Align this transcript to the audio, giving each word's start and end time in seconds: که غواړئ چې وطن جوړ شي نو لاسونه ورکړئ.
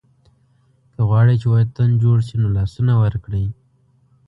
که 0.93 0.99
غواړئ 1.09 1.35
چې 1.41 1.47
وطن 1.55 1.89
جوړ 2.03 2.17
شي 2.27 2.35
نو 2.41 2.47
لاسونه 2.57 2.93
ورکړئ. 3.03 3.45